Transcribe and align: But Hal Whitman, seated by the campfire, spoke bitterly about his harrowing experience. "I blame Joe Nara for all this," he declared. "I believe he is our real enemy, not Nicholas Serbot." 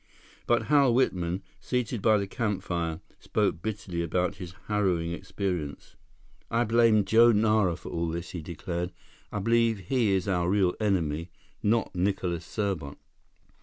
But 0.47 0.63
Hal 0.63 0.95
Whitman, 0.95 1.43
seated 1.59 2.01
by 2.01 2.17
the 2.17 2.25
campfire, 2.25 3.01
spoke 3.19 3.61
bitterly 3.61 4.01
about 4.01 4.37
his 4.37 4.53
harrowing 4.65 5.11
experience. 5.13 5.95
"I 6.49 6.63
blame 6.63 7.05
Joe 7.05 7.31
Nara 7.31 7.75
for 7.75 7.89
all 7.89 8.07
this," 8.07 8.31
he 8.31 8.41
declared. 8.41 8.91
"I 9.31 9.37
believe 9.37 9.77
he 9.89 10.09
is 10.13 10.27
our 10.27 10.49
real 10.49 10.73
enemy, 10.79 11.29
not 11.61 11.93
Nicholas 11.93 12.47
Serbot." 12.47 12.97